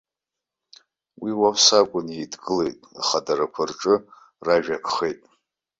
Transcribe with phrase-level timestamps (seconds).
[1.21, 3.95] Уи ус акәын, еидгылеит, ахадарақәа рҿы
[4.45, 5.19] ражәа акхеит.